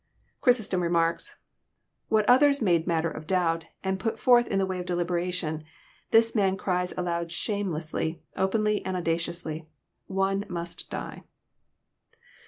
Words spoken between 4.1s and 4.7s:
forth in the